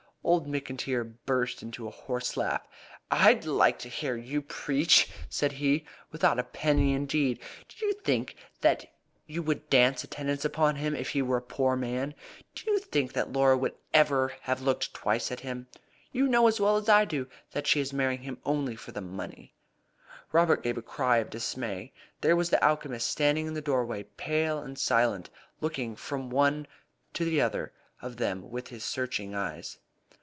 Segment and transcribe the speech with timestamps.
[0.23, 2.61] Old McIntyre burst into a hoarse laugh.
[3.09, 5.83] "I like to hear you preach," said he.
[6.11, 7.39] "Without a penny, indeed!
[7.67, 8.85] Do you think that
[9.25, 12.13] you would dance attendance upon him if he were a poor man?
[12.53, 15.65] Do you think that Laura would ever have looked twice at him?
[16.11, 19.01] You know as well as I do that she is marrying him only for his
[19.01, 19.55] money."
[20.31, 21.93] Robert gave a cry of dismay.
[22.21, 25.31] There was the alchemist standing in the doorway, pale and silent,
[25.61, 26.67] looking from one
[27.15, 27.73] to the other
[28.03, 29.79] of them with his searching eyes.